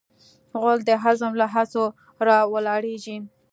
غول 0.59 0.79
د 0.89 0.91
هضم 1.03 1.31
له 1.41 1.47
هڅو 1.53 1.83
راولاړیږي. 2.27 3.17